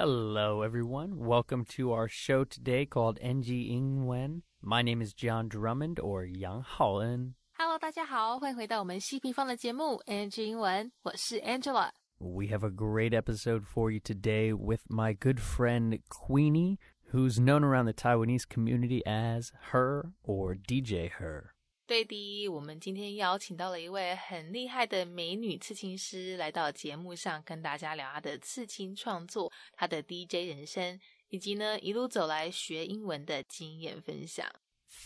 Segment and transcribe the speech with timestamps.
[0.00, 1.18] Hello, everyone.
[1.18, 4.42] Welcome to our show today called NG Ingwen.
[4.62, 7.34] My name is John Drummond or Yang Haoen.
[7.58, 11.90] Hello，大家好，欢迎回到我们希平方的节目 NG 英文，我是 Angela。
[12.18, 16.78] We have a great episode for you today with my good friend Queenie,
[17.12, 21.54] who's known around the Taiwanese community as her or DJ her.
[21.88, 31.00] 对的，我们今天邀请到了一位很厉害的美女刺青师来到节目上，跟大家聊她的刺青创作、她的 DJ 人生，
[31.30, 34.46] 以及呢一路走来学英文的经验分享。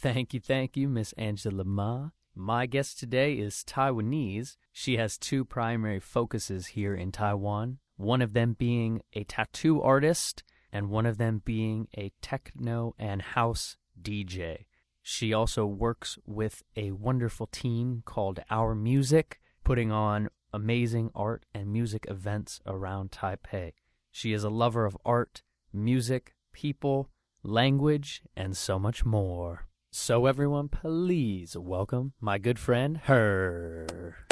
[0.00, 2.10] Thank you, thank you, Miss Angela Ma.
[2.34, 4.56] My guest today is Taiwanese.
[4.72, 10.42] She has two primary focuses here in Taiwan, one of them being a tattoo artist
[10.72, 14.66] and one of them being a techno and house DJ.
[15.02, 21.72] She also works with a wonderful team called Our Music, putting on amazing art and
[21.72, 23.72] music events around Taipei.
[24.10, 25.42] She is a lover of art,
[25.72, 27.10] music, people,
[27.42, 29.66] language, and so much more.
[29.90, 34.26] So, everyone, please welcome my good friend, Her.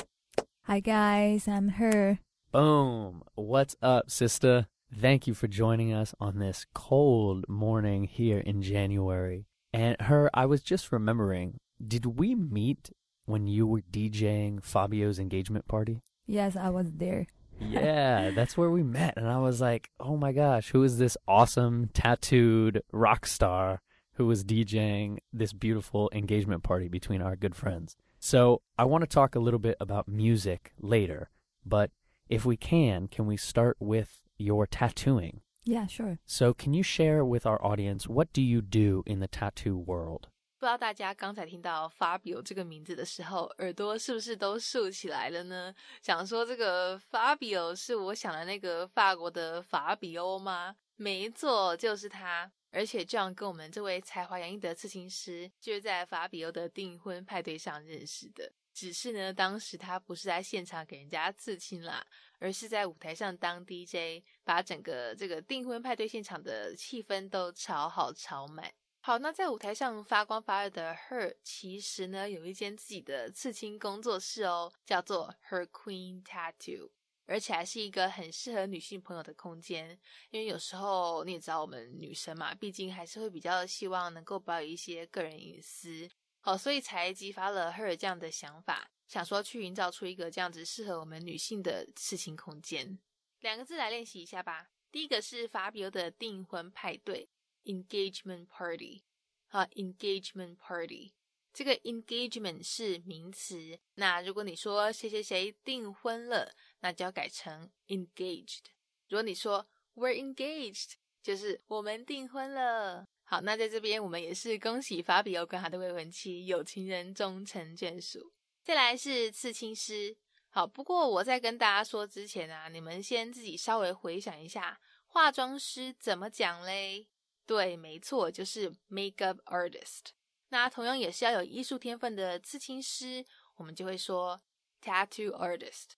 [0.64, 2.20] Hi guys, I'm her.
[2.52, 3.24] Boom.
[3.34, 4.68] What's up, sister?
[4.94, 9.46] Thank you for joining us on this cold morning here in January.
[9.72, 12.90] And Her, I was just remembering, did we meet
[13.26, 16.02] when you were DJing Fabio's engagement party?
[16.26, 17.26] Yes, I was there.
[17.60, 19.14] Yeah, that's where we met.
[19.16, 23.80] And I was like, oh my gosh, who is this awesome tattooed rock star
[24.14, 27.96] who was DJing this beautiful engagement party between our good friends?
[28.18, 31.30] So I want to talk a little bit about music later,
[31.64, 31.90] but
[32.28, 35.40] if we can, can we start with your tattooing?
[35.64, 36.18] Yeah, sure.
[36.26, 40.28] So can you share with our audience what do you do in the tattoo world?
[40.58, 45.74] 不知道大家刚才听到 Fabio 这个名字的时候，耳朵是不是都竖起来了呢？
[46.02, 50.76] 想说这个 Fabio 是我想的那个法国的法比欧吗？
[50.96, 52.52] 没错，就是他。
[52.72, 58.52] 而且这样跟我们这位才华洋溢的刺青师，就是在法比欧的订婚派对上认识的。
[58.72, 62.06] 只是呢，当时他不是在现场给人家刺青啦，
[62.40, 68.72] 而是在舞台上当 DJ，把整个这个订婚派对现场的气氛都炒好炒满。
[69.02, 76.90] 好，那在舞台上发光发热的 Her，其实呢有一间自己的刺青工作室哦，叫做 Her Queen Tattoo，
[77.24, 79.98] 而且还是一个很适合女性朋友的空间。
[80.30, 86.06] 因为有时候你也知道，我们女生嘛，毕竟还是会比较希望能够保有一些个人隐私，
[86.40, 92.96] 好，所以才激发了 Her 这样的想法，想说去营造出一个这样子适合我们女性的事情空间。
[93.40, 94.70] 两个字来练习一下吧。
[94.92, 97.28] 第一个是法比欧的订婚派对。
[97.64, 99.02] engagement party，
[99.48, 101.12] 好，engagement party，
[101.52, 103.78] 这个 engagement 是名词。
[103.96, 108.60] 那如果你说谁谁谁订婚了，那就要改成 engaged。
[109.08, 113.06] 如果你说 we're engaged，就是我们订婚了。
[113.24, 118.32] 好，那在这边我们也是恭喜法比欧跟他的未婚妻有情人终成眷属。
[118.62, 120.16] 再来是刺青师。
[120.52, 127.06] 好不过我在跟大家说之前啊你们先自己稍微回想一下化妆师怎么讲嘞？
[127.46, 130.10] 对没错就是 makeup artist
[130.48, 133.24] 那同样也是要有艺术天分的刺青师
[133.56, 134.40] 我们就会说
[134.82, 135.90] tattoo artist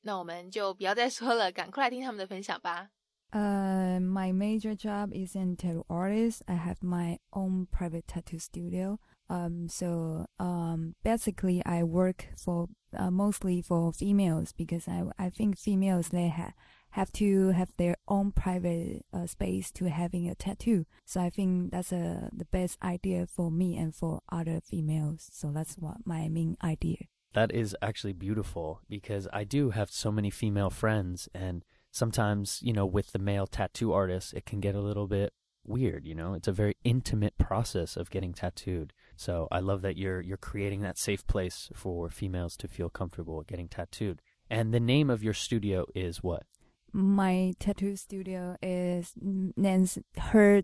[0.00, 2.90] 那我们就不要再说了赶快来听他们的分享吧。
[3.30, 6.40] 呃 my major job is in tattoo artist.
[6.46, 8.98] I have my own private tattoo studio.
[9.30, 15.56] Um, so um, basically, I work for uh, mostly for females because I I think
[15.56, 16.52] females they have
[16.90, 20.84] have to have their own private uh, space to having a tattoo.
[21.04, 25.30] So I think that's a the best idea for me and for other females.
[25.32, 27.06] So that's what my main idea.
[27.32, 32.72] That is actually beautiful because I do have so many female friends and sometimes, you
[32.72, 35.32] know, with the male tattoo artists, it can get a little bit
[35.64, 36.34] weird, you know.
[36.34, 38.92] It's a very intimate process of getting tattooed.
[39.20, 43.42] So I love that you're you're creating that safe place for females to feel comfortable
[43.42, 44.22] getting tattooed.
[44.48, 46.44] And the name of your studio is what?
[46.90, 50.62] My tattoo studio is named Her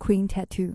[0.00, 0.74] Queen Tattoo.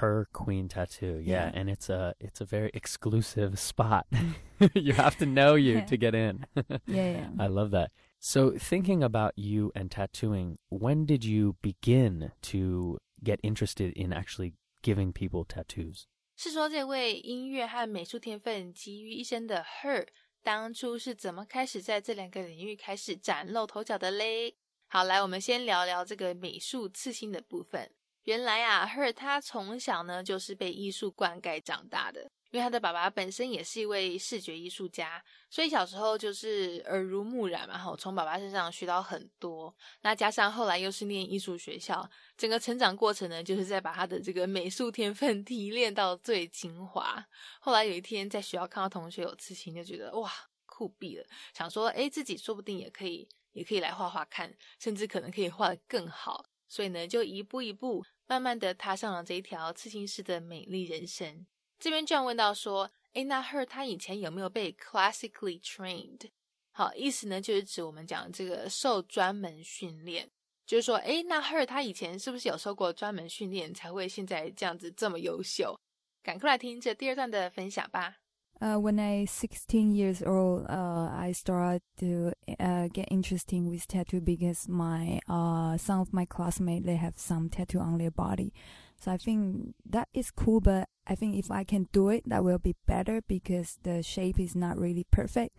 [0.00, 1.20] Her Queen Tattoo.
[1.22, 1.52] Yeah, Yeah.
[1.54, 4.06] and it's a it's a very exclusive spot.
[4.74, 5.84] you have to know you Yeah.
[5.84, 6.46] to get in.
[6.86, 7.28] Yeah, yeah.
[7.38, 7.92] I love that.
[8.18, 14.54] So, thinking about you and tattooing, when did you begin to get interested in actually
[14.82, 16.08] giving people tattoos?
[16.36, 20.06] 是说这位音乐和美术天分集于一身的 Her，
[20.42, 24.54] 当初是怎么开始在这两个领域开始崭露头角的嘞？
[24.86, 27.90] 好，来，我们先聊聊这个美术刺青的部分。
[28.24, 32.30] 原来啊，Her 她从小呢就是被艺术灌溉长大的。
[32.56, 39.76] 因为他的爸爸本身也是一位视觉艺术家，所以小时候就是耳濡目染嘛，哈，从爸爸身上学到很多。
[40.00, 47.22] 那加上后来又是念艺术学校，整个成长过程呢，就是在把他的这个美术天分 提炼到最精华。
[47.60, 50.32] 后来有一天在学校看到同学有刺青，就觉得哇
[50.64, 56.46] 酷毙了，想说哎自己说不定也可以，也可以来画画看，甚至可能可以画得更好。
[56.66, 61.46] 所以呢，就一步一步慢慢的踏上了这一条刺青师的美丽人生。
[61.79, 66.29] 这边这样问到说，诶，那 Her 他以前有没有被 classically trained？
[66.71, 70.29] 好，意思呢就是指我们讲这个受专门训练，
[70.65, 75.77] 就是说，诶，那 Her 他以前是不是有受过专门训练，才会现在这样子这么优秀？
[76.23, 78.17] 赶快来听这第二段的分享吧。
[78.61, 84.69] Uh, when I 16 years old, uh, I started to uh, get interesting with tattoo because
[84.69, 88.53] my uh, some of my classmates they have some tattoo on their body.
[88.98, 92.44] So I think that is cool, but I think if I can do it, that
[92.44, 95.58] will be better because the shape is not really perfect.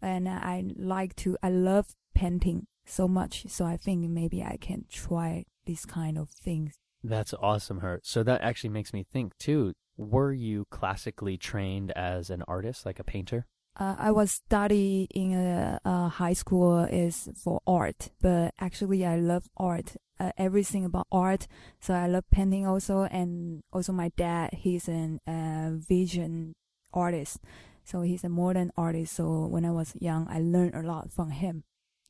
[0.00, 3.46] And I like to, I love painting so much.
[3.48, 6.74] So I think maybe I can try this kind of things.
[7.02, 8.00] That's awesome, Her.
[8.02, 9.72] So that actually makes me think too.
[9.96, 13.46] Were you classically trained as an artist, like a painter?
[13.78, 19.16] Uh, I was studying in a, a, high school is for art, but actually I
[19.16, 21.46] love art, uh, everything about art.
[21.78, 26.54] So I love painting also, and also my dad, he's an uh, vision
[26.94, 27.40] artist,
[27.84, 29.14] so he's a modern artist.
[29.14, 31.64] So when I was young, I learned a lot from him.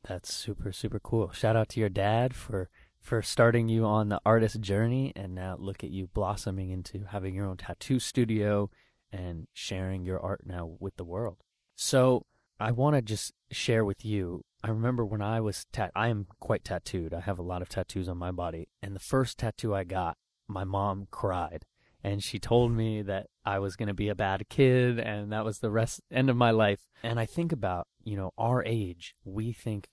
[0.07, 1.33] That's super super cool.
[1.33, 2.71] Shout out to your dad for
[3.01, 7.35] for starting you on the artist journey, and now look at you blossoming into having
[7.35, 8.71] your own tattoo studio
[9.11, 11.39] and sharing your art now with the world.
[11.77, 12.25] So
[12.59, 14.45] I want to just share with you.
[14.65, 15.93] I remember when I was tat.
[15.95, 17.13] I am quite tattooed.
[17.13, 20.17] I have a lot of tattoos on my body, and the first tattoo I got,
[20.49, 21.67] my mom cried,
[22.03, 25.45] and she told me that I was going to be a bad kid, and that
[25.45, 26.81] was the rest end of my life.
[27.03, 29.15] And I think about you know our age.
[29.25, 29.89] We think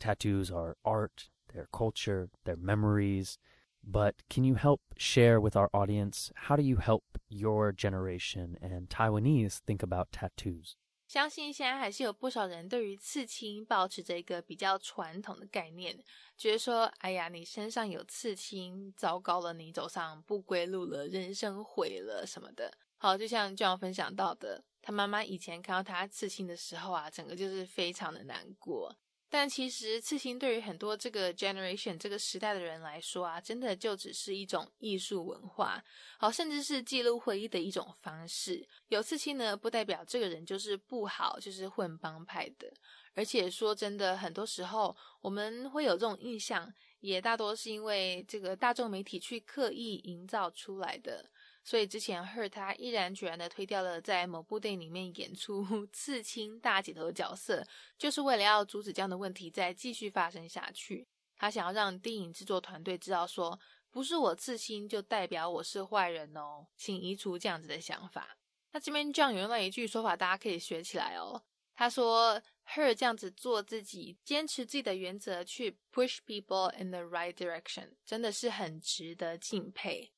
[0.00, 3.38] tattoos are art, their culture, their memories.
[3.84, 8.88] But can you help share with our audience how do you help your generation and
[8.88, 10.74] Taiwanese think about tattoos?
[11.08, 15.98] 相信现在还是有不少人对于刺青保持着一个比较传统的概念，
[16.36, 22.76] 觉得说，哎呀，你身上有刺青，糟糕了，你走上不归路了，人生毁了什么的。
[22.98, 28.94] 好，就像这样分享到的，他妈妈以前看到他刺青的时候啊，整个就是非常的难过。
[29.30, 35.84] 但其实刺青对于很多这个 generation 这个时代的人来说啊，真的就只是一种艺术文化，
[36.18, 38.66] 好，甚至是记录回忆的一种方式。
[38.88, 42.72] 有刺青呢，不代表这个人就是不好，就是混帮派的。
[43.14, 51.28] 而且说真的，很多时候我们会有这种印象，也大多是因为这个大众媒体去刻意营造出来的。
[51.68, 57.62] 所以之前 Her 他毅然决然的推掉了在某部电影里面演出 刺青大姐头的角色，
[57.98, 61.06] 就是为了要阻止这样的问题再继续发生下去。
[61.36, 63.60] 他想要让电影制作团队知道，说
[63.90, 68.38] 不是我刺青就代表我是坏人哦，请移除这样子的想法。
[68.72, 71.42] 那这边 John 有用到一句说法，大家可以学起来哦。
[71.74, 80.14] 他说 Her 这样子做自己，坚持自己的原则，去 push people in the right direction，真的是很值得敬佩。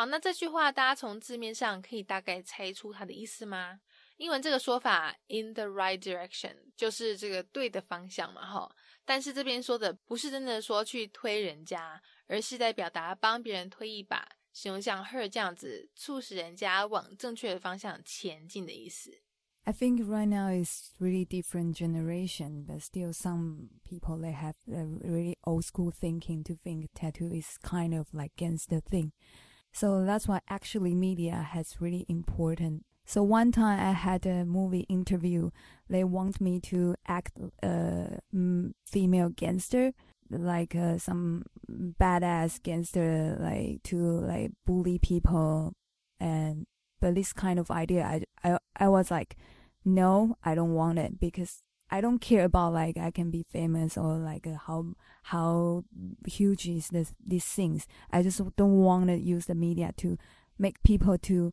[0.00, 3.78] 好，那这句话大家从字面上可以大概猜出它的意思吗？
[4.16, 8.74] 英文这个说法 in the right direction 就是这个对的方向嘛，哈。
[9.04, 19.20] 但是这边说的不是真的说去推人家，而是在表达帮别人推一把，形容像 her 这样子，促使人家往正确的方向前进的意思。
[19.64, 25.36] I think right now is really different generation, but still some people they have a really
[25.42, 29.12] old school thinking to think tattoo is kind of like against the thing.
[29.72, 32.84] So that's why actually media has really important.
[33.04, 35.50] So one time I had a movie interview.
[35.88, 38.20] They want me to act a
[38.86, 39.92] female gangster,
[40.30, 45.72] like uh, some badass gangster, like to like bully people.
[46.20, 46.66] And
[47.00, 49.36] but this kind of idea, I I I was like,
[49.84, 53.96] no, I don't want it because I don't care about like I can be famous
[53.96, 54.94] or like uh, how
[55.24, 55.84] how
[56.26, 57.86] huge is this these things.
[58.12, 60.16] I just don't want to use the media to
[60.58, 61.52] make people to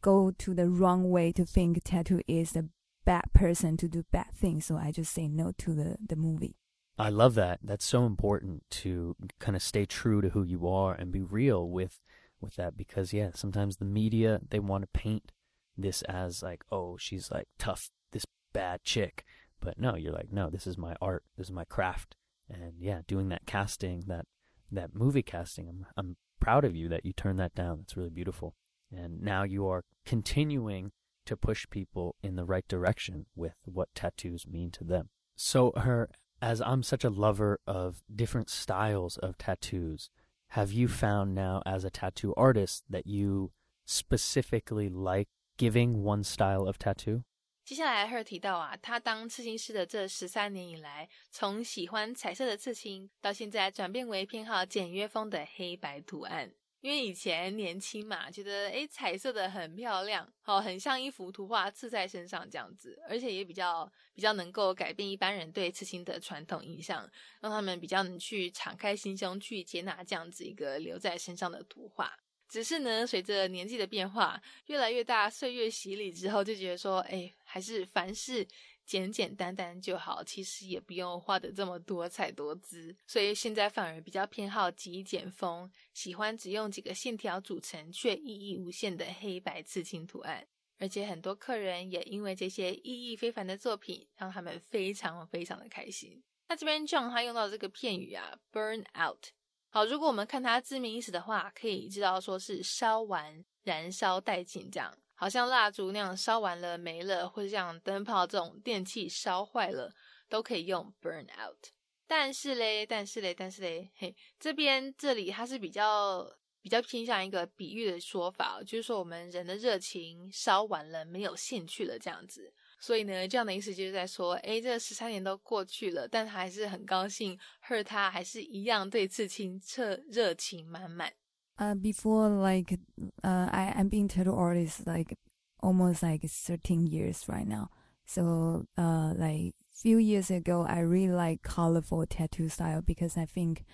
[0.00, 2.66] go to the wrong way to think tattoo is a
[3.04, 4.66] bad person to do bad things.
[4.66, 6.56] So I just say no to the the movie.
[6.98, 7.60] I love that.
[7.62, 11.68] That's so important to kind of stay true to who you are and be real
[11.68, 11.98] with
[12.40, 15.32] with that because yeah, sometimes the media they want to paint
[15.76, 19.24] this as like, oh, she's like tough, this bad chick
[19.62, 22.16] but no, you're like, no, this is my art, this is my craft,
[22.50, 24.26] and yeah, doing that casting, that
[24.70, 27.80] that movie casting, I'm I'm proud of you that you turned that down.
[27.82, 28.56] It's really beautiful.
[28.90, 30.90] And now you are continuing
[31.24, 35.08] to push people in the right direction with what tattoos mean to them.
[35.36, 36.10] So, her,
[36.42, 40.10] as I'm such a lover of different styles of tattoos,
[40.48, 43.52] have you found now as a tattoo artist that you
[43.86, 47.24] specifically like giving one style of tattoo?
[47.64, 56.52] 接下来，Her 提到啊，他当刺青师的这十三年以来，从喜欢彩色的刺青，到现在转变为偏好简约风的黑白图案。
[56.80, 72.18] 因为以前年轻嘛，觉得诶彩色的很漂亮，哦，很像一幅图画刺在身上这样子，而且也比较比较能够改变一般人对刺青的传统印象，让他们比较能去敞开心胸去接纳这样子一个留在身上的图画。
[72.52, 78.46] 只是呢，随着年纪的变化越来越大，岁月洗礼之后，就觉得说，哎，还是凡事
[78.84, 82.94] 简简单单就好，其实也不用画的这么多彩多姿。
[83.06, 90.46] 所以现在反而比较偏好极简风，喜欢只用几个线条组成却意义无限的黑白刺青图案。
[90.78, 96.22] 而且很多客人也因为这些意义非凡的作品，让他们非常非常的开心。
[96.48, 99.28] 那这边 John 他用到这个片语啊，burn out。
[99.74, 109.90] 好，如果我们看它字面意思的话，可以知道说是烧完、燃烧殆尽这样，好像蜡烛那样烧完了没了，或者像灯泡这种电器烧坏了，
[110.28, 111.68] 都可以用 burn out。
[112.06, 122.52] 但是嘞，但是嘞，但是嘞，嘿，这边这里它是比较比较偏向一个比喻的说法，就是说我们人的热情烧完了，没有兴趣了这样子。
[122.81, 127.37] 所以呢，这样的意思就是在说，哎，这十三年都过去了，但他还是很高兴，
[127.67, 131.11] Her 他还是一样对刺青热热情满满。
[131.57, 132.77] Uh, before like,
[133.23, 135.17] uh, I I'm being tattoo artist like
[135.59, 137.69] almost like 13 years right now.
[138.05, 143.65] So, uh, like few years ago, I really like colorful tattoo style because I think,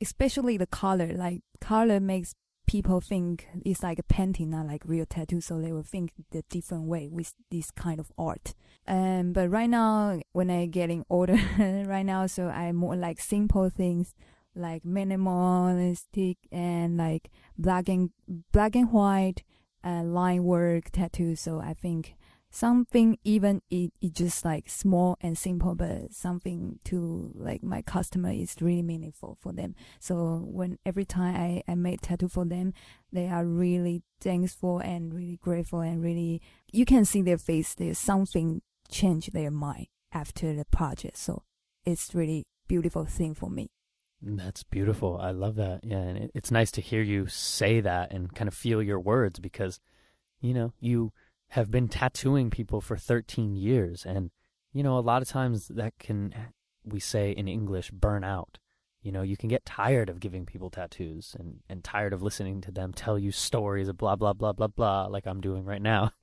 [0.00, 2.34] especially the color, like color makes
[2.65, 5.41] people think it's like a painting, not like real tattoo.
[5.41, 8.53] So they will think the different way with this kind of art.
[8.87, 13.69] Um, but right now, when I getting older, right now, so I more like simple
[13.69, 14.13] things,
[14.55, 18.11] like minimalistic and like black and
[18.51, 19.43] black and white,
[19.83, 21.35] uh, line work tattoo.
[21.35, 22.15] So I think
[22.55, 28.31] something even it, it just like small and simple but something to like my customer
[28.31, 29.75] is really meaningful for them.
[29.99, 32.73] So when every time i, I make tattoo for them
[33.11, 37.99] they are really thankful and really grateful and really you can see their face there's
[37.99, 41.17] something change their mind after the project.
[41.17, 41.43] So
[41.85, 43.67] it's really beautiful thing for me.
[44.21, 45.17] That's beautiful.
[45.17, 45.81] I love that.
[45.83, 48.99] Yeah and it, it's nice to hear you say that and kind of feel your
[48.99, 49.81] words because
[50.39, 51.11] you know you
[51.49, 54.05] have been tattooing people for 13 years.
[54.05, 54.31] And,
[54.73, 56.33] you know, a lot of times that can,
[56.83, 58.57] we say in English, burn out.
[59.01, 62.61] You know, you can get tired of giving people tattoos and, and tired of listening
[62.61, 65.81] to them tell you stories of blah, blah, blah, blah, blah, like I'm doing right
[65.81, 66.11] now.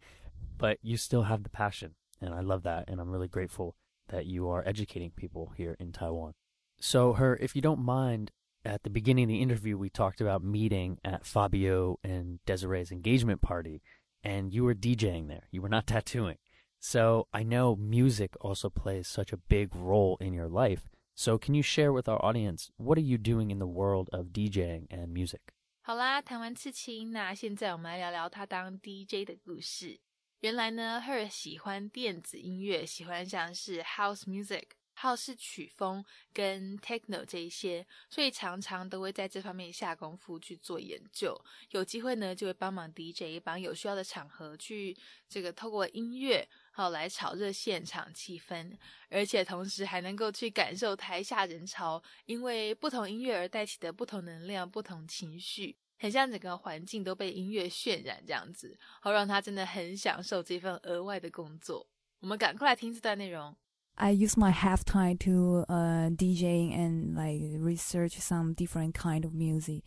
[0.59, 1.97] But you still have the passion.
[2.21, 2.85] And I love that.
[2.87, 3.75] And I'm really grateful
[4.11, 6.35] that you are educating people here in Taiwan.
[6.79, 8.31] So, her, if you don't mind,
[8.64, 13.41] at the beginning of the interview, we talked about meeting at Fabio and Desiree's engagement
[13.41, 13.83] party
[14.24, 15.48] and you were DJing there.
[15.52, 16.38] You were not tattooing.
[16.80, 20.84] So I know music also plays such a big role in your life.
[21.16, 24.28] So can you share with our audience what are you doing in the world of
[24.32, 25.42] DJing and music?
[25.82, 30.00] 好啦，谈完刺青，那现在我们来聊聊他当 DJ 的故事。
[30.42, 34.66] 原来呢，Her 喜欢电子音乐，喜欢像是 House Music。
[34.95, 41.39] 好是曲风跟 techno 这一些，所以常常都会在这方面下功夫去做研究。
[41.71, 44.97] 有机会呢，就会帮忙 DJ，帮有需要的场合去
[45.29, 48.77] 这个透过音乐好来炒热现场气氛，
[49.09, 61.89] 而且同时还能够去感受台下人潮因为不同音乐而带起的不同能量、不同情绪，很像整个环境都被音乐渲染这样子，好让他真的很享受这份额外的工作。
[62.21, 63.57] 我们赶快来听这段内容。
[63.97, 69.83] I use my half time to uh, DJing and like research some different kind of music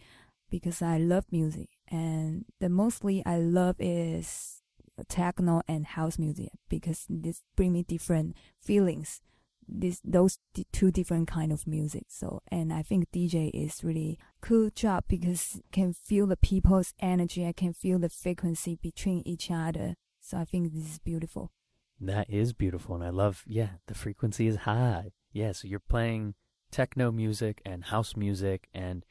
[0.49, 4.61] because I love music and the mostly I love is
[5.09, 9.21] techno and house music because this bring me different feelings.
[9.67, 10.37] This those
[10.71, 12.03] two different kind of music.
[12.07, 17.45] So and I think DJ is really cool job because can feel the people's energy.
[17.45, 19.95] I can feel the frequency between each other.
[20.21, 21.51] So I think this is beautiful.
[21.99, 22.95] That is beautiful.
[22.95, 25.11] And I love, yeah, the frequency is high.
[25.31, 26.35] Yeah, so you're playing
[26.71, 29.05] techno music and house music, and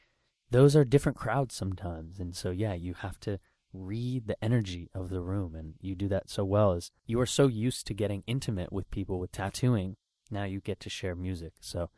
[0.51, 2.19] those are different crowds sometimes.
[2.19, 3.39] And so, yeah, you have to
[3.73, 5.55] read the energy of the room.
[5.55, 8.89] And you do that so well as you are so used to getting intimate with
[8.91, 9.97] people with tattooing.
[10.31, 11.53] Now you get to share music.
[11.59, 11.89] So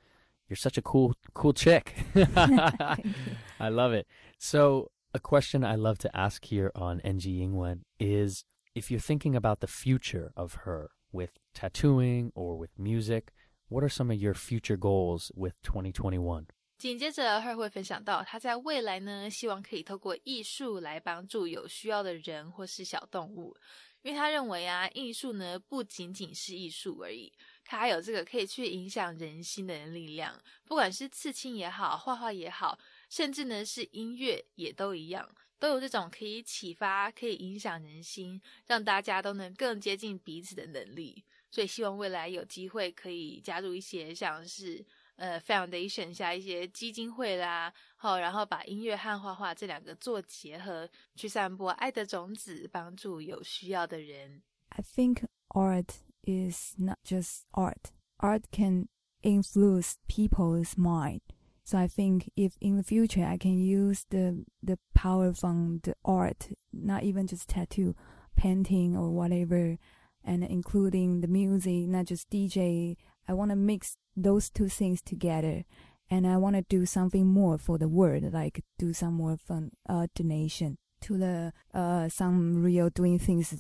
[0.50, 1.94] you're such a cool, cool chick.
[2.16, 4.08] I love it.
[4.38, 8.44] So, a question I love to ask here on NG Ingwen is
[8.77, 13.33] if you're thinking about the future of her with tattooing or with music,
[13.69, 16.47] what are some of your future goals with 2021?
[16.79, 23.57] 紧接着，Her 会分享到，他在未来呢，希望可以透过艺术来帮助有需要的人或是小动物，
[24.03, 27.33] 因为他认为啊，艺术呢不仅仅是艺术而已，
[27.65, 32.77] 它还有这个可以去影响人心的力量，不管是刺青也好，画画也好，
[33.09, 41.24] 甚至呢是音乐也都一样， 都有这种可以启发、可以影响人心，让大家都能更接近彼此的能力。
[41.50, 44.86] 所以希望未来有机会可以加入一些像是。
[45.18, 54.44] 呃，foundation 下一些基金会啦，好，然后把音乐和画画这两个做结合，去散播爱的种子，帮助有需要的人。
[54.70, 57.86] I think art is not just art.
[58.20, 58.90] Art can
[59.24, 61.22] influence people's mind.
[61.68, 65.96] So I think if in the future I can use the the power from the
[66.06, 67.94] art, not even just tattoo,
[68.38, 69.78] painting or whatever,
[70.24, 72.96] and including the music, not just DJ.
[73.28, 75.66] I want to mix those two things together
[76.10, 79.72] and I want to do something more for the world, like do some more fun
[79.90, 83.54] uh, donation to the uh some real doing things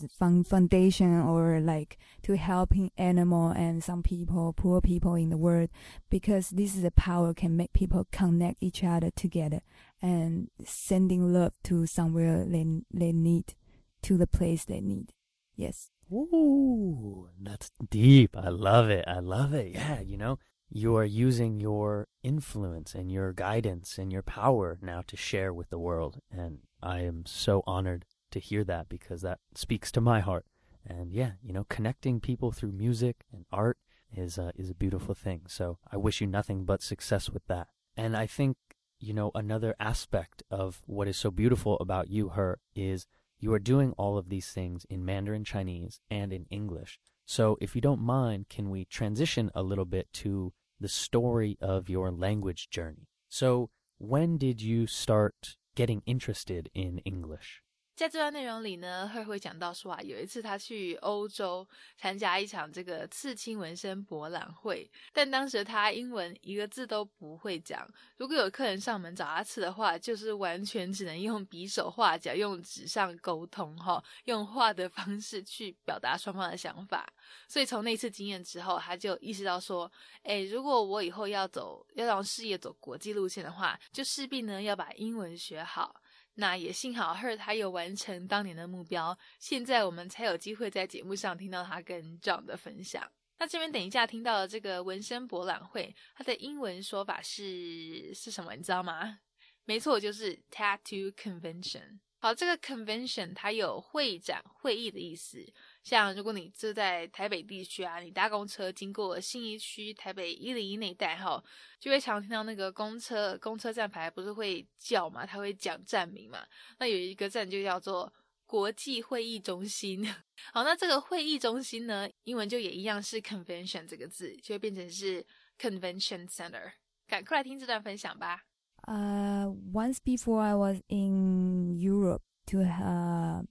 [0.48, 5.70] foundation or like to helping animal and some people poor people in the world
[6.10, 9.62] because this is a power can make people connect each other together
[10.01, 13.56] and sending love to somewhere they they need
[14.01, 15.13] to the place they need
[15.56, 18.36] yes Ooh, that's deep.
[18.38, 19.03] I love it.
[19.08, 19.74] I love it.
[19.74, 20.39] Yeah, you know,
[20.70, 25.70] you are using your influence and your guidance and your power now to share with
[25.70, 26.22] the world.
[26.32, 30.46] And I am so honored to hear that because that speaks to my heart.
[30.86, 33.77] And yeah, you know, connecting people through music and art
[34.15, 35.41] is a, is a beautiful thing.
[35.48, 37.67] So I wish you nothing but success with that.
[37.96, 38.57] And I think,
[39.00, 43.07] you know, another aspect of what is so beautiful about you, her, is
[43.39, 47.00] you are doing all of these things in Mandarin Chinese and in English.
[47.25, 51.89] So, if you don't mind, can we transition a little bit to the story of
[51.89, 53.10] your language journey?
[53.27, 57.62] So, when did you start getting interested in English?
[57.98, 67.90] 在这段内容里呢，赫会讲到说啊，有一次他去欧洲参加一场这个刺青纹身博览会，但当时他英文一个字都不会讲。
[68.18, 77.12] 如果有客人上门找他刺的话，就是完全只能用比手画脚，用纸上沟通哈，用画的方式去表达双方的想法。
[77.48, 86.00] 所以从那次经验之后，他就意识到说，哎，如果我以后要走要让事业走国际路线的话，就势必呢要把英文学好。
[86.39, 93.11] 那也幸好 Her 他有完成当年的目标，现在我们才有机会在节目上听到他跟 John 的分享。
[93.39, 98.55] 那这边等一下听到的这个纹身博览会，它的英文说法是是什么？
[98.55, 99.19] 你知道吗？
[99.65, 102.00] 没错，就是 Tattoo Convention。
[102.19, 105.43] 好，这个 Convention 它有会展、会议的意思。
[105.87, 111.41] 像如果你住在台北地区啊，你搭公车经过信义区、台北一零一那一带哈，
[111.79, 116.39] 就会常听到那个公车公车站牌不是会叫嘛，它会讲站名嘛。
[116.77, 118.13] 那有一个站就叫做
[118.45, 120.05] 国际会议中心。
[120.51, 125.25] 好，那这个会议中心呢，英文就也一样是 convention 这个字，就会变成是
[125.57, 126.73] convention center。
[127.07, 128.41] 赶快来听这段分享吧。
[128.85, 133.45] Uh, once before I was in Europe to uh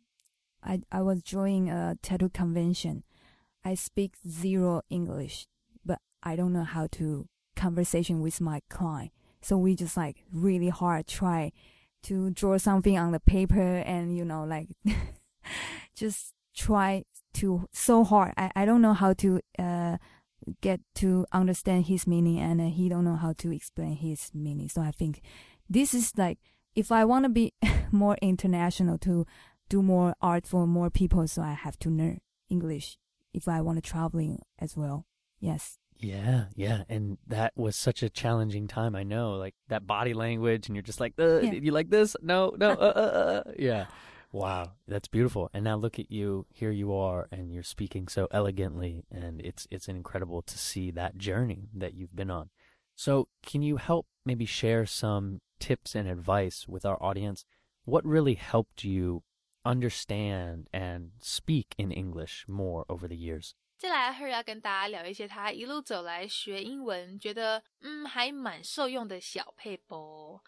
[0.67, 3.05] I, I was joining a tattoo convention.
[3.65, 5.47] I speak zero English,
[5.85, 9.13] but I don't know how to conversation with my client.
[9.41, 11.53] So we just like really hard try
[12.05, 14.69] to draw something on the paper and you know like
[15.97, 18.35] just try to so hard.
[18.37, 19.97] I, I don't know how to uh
[20.61, 24.69] get to understand his meaning and uh, he don't know how to explain his meaning.
[24.69, 25.23] So I think
[25.69, 26.39] this is like
[26.75, 27.55] if I want to be
[27.91, 29.27] more international to
[29.69, 32.99] do more art for more people, so I have to learn English
[33.33, 35.07] if I want to traveling as well.
[35.41, 35.79] Yes.
[35.99, 38.95] Yeah, yeah, and that was such a challenging time.
[38.95, 41.53] I know, like that body language, and you're just like, uh, yeah.
[41.53, 42.15] "You like this?
[42.21, 43.87] No, no, uh, uh, uh, yeah."
[44.33, 45.49] Wow, that's beautiful.
[45.55, 46.45] And now look at you.
[46.51, 51.17] Here you are, and you're speaking so elegantly, and it's it's incredible to see that
[51.17, 52.51] journey that you've been on.
[52.95, 57.47] So, can you help maybe share some tips and advice with our audience?
[57.85, 59.23] What really helped you
[59.67, 63.53] understand and speak in English more over the years.
[63.77, 70.43] 接下来，Her 要跟大家聊一些他一路走来学英文，觉得嗯还蛮受用的小配播。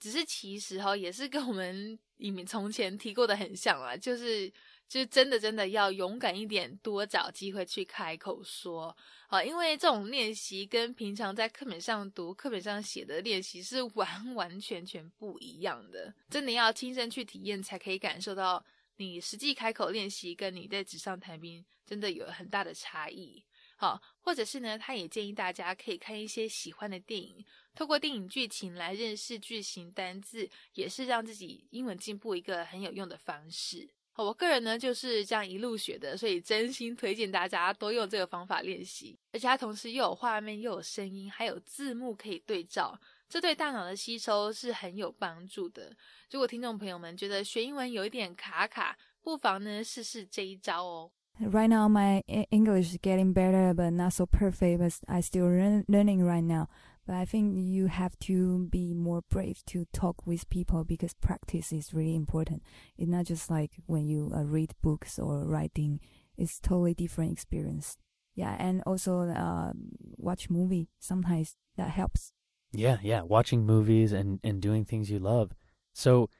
[0.00, 4.52] 只是其实哈，也是跟我们以前从前提过的很像啦，就是
[4.92, 8.94] 就真的真的要勇敢一点，多找机会去开口说。
[9.28, 18.62] 啊，因为这种练习跟平常在课本上读、课本上写的练习是完完全全不一样的，真的要亲身去体验才可以感受到
[18.96, 23.42] 你实际开口练习跟你在纸上谈兵真的有很大的差异。
[23.76, 27.42] 好，或者是呢，他也建议大家可以看一些喜欢的电影，
[27.74, 33.88] 透过电影剧情来认识句型单字，也是让自己英文进步一个很有用的方式。
[34.16, 39.18] 我个人呢就是这样一路学的，所以真心推荐大家多用这个方法练习。
[39.32, 42.98] 而且它同时又有画面，又有声音，还有字幕可以对照，
[43.28, 45.96] 这对大脑的吸收是很有帮助的。
[46.30, 51.10] 如果听众朋友们觉得学英文有一点卡卡，不妨呢试试这一招哦。
[51.40, 54.78] Right now, my English is getting better, but not so perfect.
[54.78, 56.68] But I still learn, learning right now.
[57.06, 61.72] But I think you have to be more brave to talk with people because practice
[61.72, 62.62] is really important.
[62.96, 66.00] It's not just like when you uh, read books or writing.
[66.36, 67.96] It's totally different experience.
[68.34, 69.72] Yeah, and also uh,
[70.16, 70.88] watch movie.
[70.98, 72.32] Sometimes that helps.
[72.72, 75.52] Yeah, yeah, watching movies and and doing things you love.
[75.92, 76.30] So,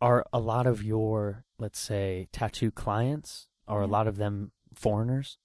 [0.00, 5.38] are a lot of your let's say tattoo clients are a lot of them foreigners?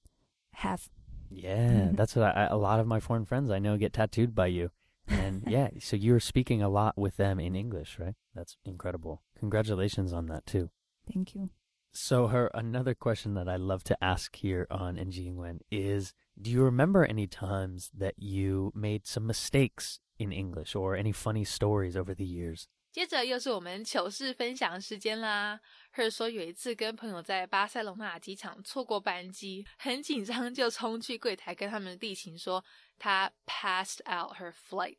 [0.56, 0.90] Have.
[1.32, 1.96] Yeah, mm-hmm.
[1.96, 4.72] that's what I, a lot of my foreign friends I know get tattooed by you.
[5.08, 8.16] And yeah, so you're speaking a lot with them in English, right?
[8.36, 9.22] That's incredible.
[9.40, 10.70] Congratulations on that too.
[11.12, 11.50] Thank you.
[11.94, 16.50] So her another question that I love to ask here on NG Ingwen is do
[16.50, 21.98] you remember any times that you made some mistakes in English or any funny stories
[21.98, 22.68] over the years?
[22.92, 25.60] 接着又是我们糗事分享时间啦。
[25.94, 32.64] 或者说有一次跟朋友在巴塞隆纳机场错过班机，很紧张，就冲去柜台跟他们的地勤说
[32.98, 34.98] 他 passed out her flight。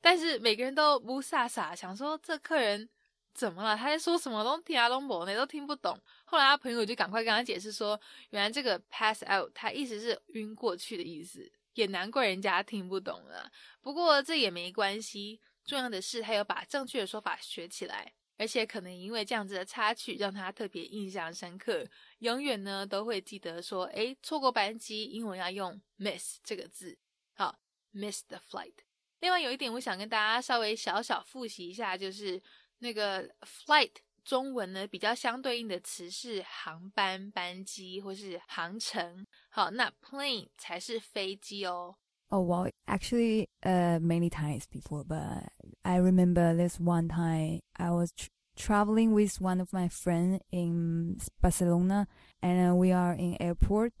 [0.00, 2.88] 但是每个人都不飒飒，想说这客人
[3.34, 3.76] 怎么了？
[3.76, 4.42] 他在说什么？
[4.42, 6.00] 都听阿东伯呢，都听不懂。
[6.24, 8.00] 后来他朋友就赶快跟他解释说，
[8.30, 11.52] 原来这个 pass out，他意思是晕过去的意思。
[11.74, 13.50] 也难怪人家听不懂了。
[13.80, 15.40] 不过这也没关系。
[15.64, 21.86] 重要的是，他有把正确的说法学起来，而且可能因为这样子的插曲，让他特别印象深刻，
[22.20, 26.96] 永远呢都会记得说，诶，错过班机，英文要用 miss 这个字，
[27.34, 27.58] 好
[27.92, 28.72] ，miss the flight。
[29.18, 32.42] 另外有一点，我想跟大家稍微小小复习一下，就是
[32.78, 33.92] 那个 flight
[34.24, 41.96] 中文呢比较相对应的词是航班、班机或是航程，好，那 plane 才是飞机哦。
[42.28, 45.48] Oh well, actually, uh, many times before, but
[45.84, 51.18] I remember this one time I was tr traveling with one of my friends in
[51.40, 52.06] Barcelona,
[52.42, 53.92] and uh, we are in airport,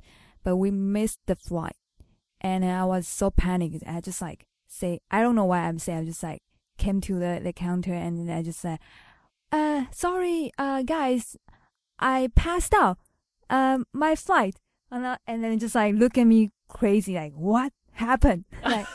[0.44, 1.76] but we missed the flight,
[2.40, 3.82] and I was so panicked.
[3.86, 6.00] I just like say, I don't know why I'm saying.
[6.00, 6.42] I just like
[6.78, 8.78] came to the the counter and I just said,
[9.52, 11.36] uh, sorry, uh, guys,
[11.98, 12.98] I passed out,
[13.48, 14.56] um, my flight,
[14.90, 17.72] and, and then just like look at me crazy, like what?
[18.00, 18.44] happened?
[18.64, 18.86] Like,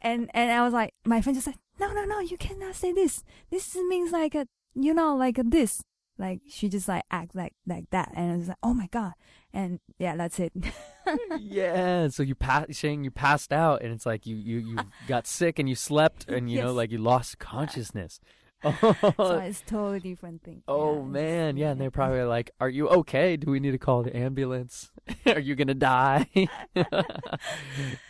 [0.00, 2.92] and and I was like, my friend just said, no, no, no, you cannot say
[2.92, 3.22] this.
[3.50, 5.82] This means like a, you know, like a this.
[6.18, 9.12] Like she just like act like like that, and I was like, oh my god,
[9.52, 10.50] and yeah, that's it.
[11.38, 15.26] yeah, so you pass saying you passed out, and it's like you you you got
[15.26, 16.64] sick and you slept, and you yes.
[16.64, 18.18] know like you lost consciousness.
[19.16, 20.62] so it's totally different thing.
[20.68, 23.36] Oh yeah, man, yeah, and they're probably like, "Are you okay?
[23.36, 24.90] Do we need to call the ambulance?
[25.26, 26.84] Are you gonna die?" yeah.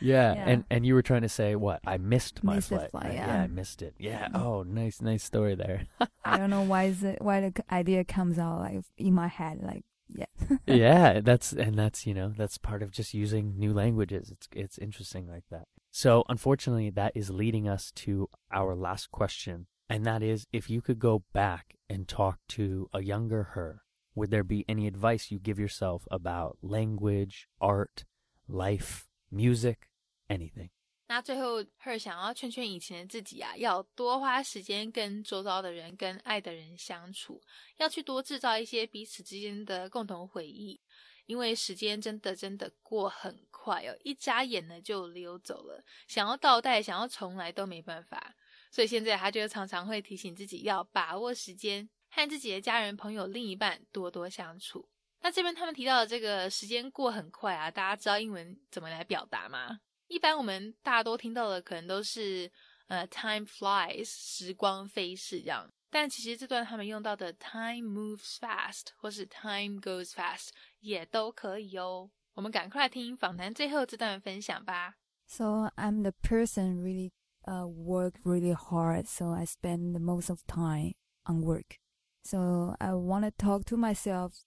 [0.00, 0.32] yeah.
[0.34, 1.80] and and you were trying to say what?
[1.86, 2.90] I missed my missed flight.
[2.90, 3.26] flight yeah.
[3.26, 3.42] yeah.
[3.42, 3.94] I missed it.
[3.98, 4.28] Yeah.
[4.28, 4.42] Mm.
[4.42, 5.86] Oh, nice, nice story there.
[6.24, 9.60] I don't know why is it why the idea comes out like in my head
[9.62, 10.26] like yeah.
[10.66, 14.30] yeah, that's and that's you know that's part of just using new languages.
[14.30, 15.66] It's it's interesting like that.
[15.90, 20.81] So unfortunately, that is leading us to our last question and that is if you
[20.81, 23.81] could go back and talk to a younger her,
[24.15, 28.05] would there be any advice you give yourself about language, art,
[28.47, 29.89] life, music,
[30.29, 30.69] anything?
[31.07, 37.41] 那最后，Her 想要劝劝以前的自己啊，要多花时间跟周遭的人、跟爱的人相处，
[37.77, 40.79] 要去多制造一些彼此之间的共同回忆，
[41.25, 48.33] 因为时间真的真的过很快哦，一眨眼呢就溜走了，想要倒带、想要重来都没办法。
[48.76, 54.86] 所以现在他就常常会提醒自己要把握时间，和自己的家人、朋友、另一半多多相处。
[55.22, 59.80] 那这边他们提到的这个时间过很快啊，大家知道英文怎么来表达吗？
[60.08, 62.52] 一般我们大家都听到的可能都是
[62.88, 65.66] 呃，time flies，时光飞逝这样。
[65.88, 70.48] 但其实这段他们用到的 time moves fast 或是 time goes fast
[70.80, 72.10] 也都可以哦。
[72.34, 74.96] 我们赶快来听访谈最后这段分享吧。
[75.26, 77.12] So I'm the person really
[77.46, 80.92] uh, work really hard, so I spend the most of time
[81.26, 81.78] on work.
[82.24, 84.44] So I want to talk to myself,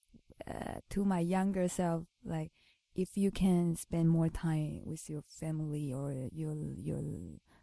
[0.48, 2.52] uh, to my younger self, like
[2.96, 7.02] if you can spend more time with your family or your your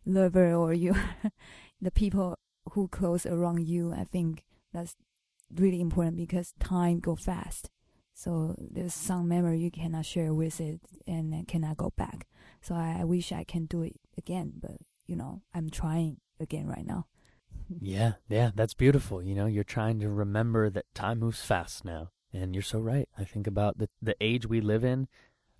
[0.06, 0.96] lover or your
[1.80, 2.38] the people
[2.72, 4.96] who close around you, I think that's
[5.54, 7.70] really important because time go fast.
[8.14, 12.26] So there's some memory you cannot share with it and cannot go back.
[12.62, 16.66] So I, I wish I can do it again, but you know, I'm trying again
[16.66, 17.06] right now.
[17.80, 19.22] yeah, yeah, that's beautiful.
[19.22, 22.10] You know, you're trying to remember that time moves fast now.
[22.32, 23.08] And you're so right.
[23.16, 25.08] I think about the the age we live in.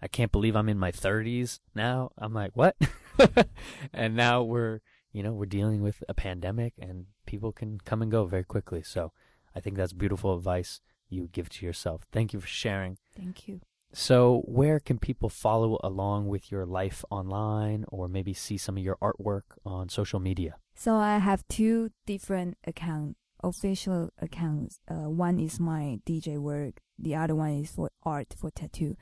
[0.02, 2.11] I can't believe I'm in my 30s now.
[2.18, 2.76] I'm like, what?
[3.94, 4.80] and now we're,
[5.11, 8.82] you know, we're dealing with a pandemic and people can come and go very quickly.
[8.82, 9.12] So
[9.54, 12.02] I think that's beautiful advice you give to yourself.
[12.12, 12.98] Thank you for sharing.
[13.16, 13.61] Thank you.
[13.92, 18.83] So, where can people follow along with your life online or maybe see some of
[18.83, 20.57] your artwork on social media?
[20.75, 24.81] So, I have two different accounts, official accounts.
[24.88, 28.96] Uh, one is my DJ work, the other one is for art for tattoo.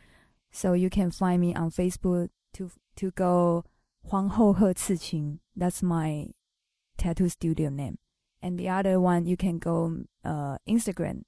[0.52, 3.64] So, you can find me on Facebook to to go
[4.08, 5.38] Huang Hou He Ciqing.
[5.56, 6.28] That's my
[6.96, 7.98] tattoo studio name.
[8.40, 11.22] And the other one, you can go uh, Instagram,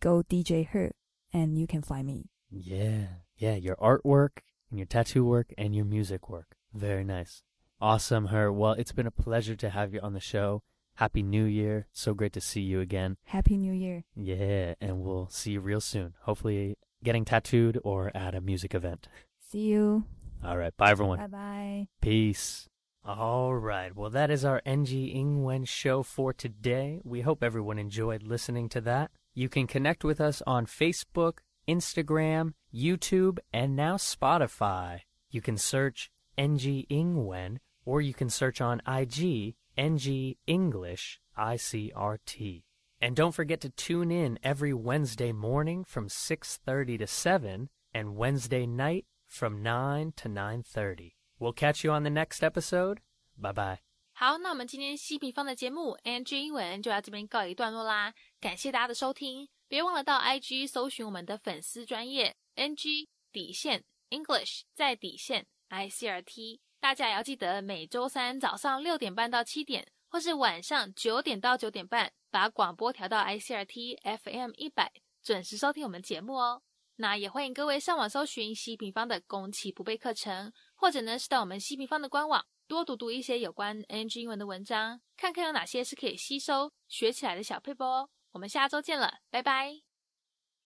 [0.00, 0.92] go DJ Her,
[1.32, 2.26] and you can find me.
[2.50, 3.06] Yeah,
[3.36, 4.38] yeah, your artwork
[4.70, 6.56] and your tattoo work and your music work.
[6.72, 7.42] Very nice.
[7.80, 8.52] Awesome, her.
[8.52, 10.62] Well, it's been a pleasure to have you on the show.
[10.94, 11.86] Happy New Year.
[11.92, 13.18] So great to see you again.
[13.26, 14.04] Happy New Year.
[14.16, 16.14] Yeah, and we'll see you real soon.
[16.22, 19.08] Hopefully, getting tattooed or at a music event.
[19.38, 20.04] See you.
[20.44, 20.76] All right.
[20.76, 21.18] Bye, everyone.
[21.18, 21.88] Bye bye.
[22.00, 22.68] Peace.
[23.04, 23.94] All right.
[23.94, 27.00] Well, that is our NG Ingwen show for today.
[27.04, 29.10] We hope everyone enjoyed listening to that.
[29.34, 35.02] You can connect with us on Facebook, Instagram, YouTube, and now Spotify.
[35.30, 42.64] You can search NG Ingwen or you can search on IG NG English ICRT.
[43.00, 48.66] And don't forget to tune in every Wednesday morning from 6:30 to 7 and Wednesday
[48.66, 51.14] night from 9 to 9:30.
[51.38, 52.98] We'll catch you on the next episode.
[53.36, 53.78] Bye bye.
[54.14, 58.12] 好，那我们今天希平方的节目 NG 英文就到这边告一段落啦。
[58.40, 59.48] 感谢大家的收听。
[59.68, 74.90] 别忘了到 IG 搜寻我们的粉丝专业 NG 底线 English 在底线 ICRT，大家也要记得每周三早上六点半到七点，或是晚上九点到九点半，把广播调到 ICRT FM 一百，
[75.22, 76.62] 准时收听我们节目哦。
[76.96, 82.44] 那也欢迎各位上网搜寻西平方的攻其不备课程，或者呢是到我们西平方的官网。
[82.66, 88.10] 多读读一些有关 NG 英文的文章，看看有哪些是可以吸收学起来的小配波哦。
[88.32, 89.87] 我们下周见了，拜拜。